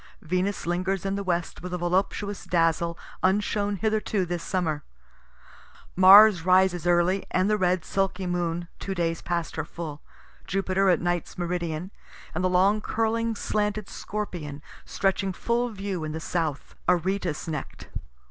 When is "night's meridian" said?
11.01-11.91